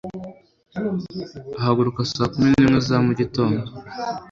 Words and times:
Uhaguruka 1.57 2.01
saa 2.11 2.31
kumi 2.31 2.47
nimwe 2.51 2.79
za 2.87 2.97
mugitondo. 3.05 3.65